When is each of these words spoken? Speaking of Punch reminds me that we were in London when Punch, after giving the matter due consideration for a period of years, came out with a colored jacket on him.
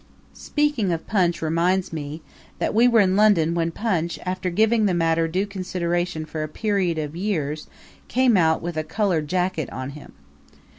Speaking 0.33 0.91
of 0.91 1.05
Punch 1.05 1.43
reminds 1.43 1.93
me 1.93 2.23
that 2.57 2.73
we 2.73 2.87
were 2.87 3.01
in 3.01 3.15
London 3.15 3.53
when 3.53 3.69
Punch, 3.69 4.17
after 4.25 4.49
giving 4.49 4.87
the 4.87 4.95
matter 4.95 5.27
due 5.27 5.45
consideration 5.45 6.25
for 6.25 6.41
a 6.41 6.47
period 6.47 6.97
of 6.97 7.15
years, 7.15 7.67
came 8.07 8.35
out 8.35 8.63
with 8.63 8.77
a 8.77 8.83
colored 8.83 9.27
jacket 9.27 9.69
on 9.71 9.91
him. 9.91 10.13